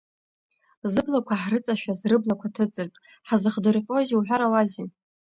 [0.91, 4.87] Зыблақәа ҳрыҵашәаз рыблақәа ҭыҵыртә, ҳзыхдырҟьозеи, уҳәарауазеи?!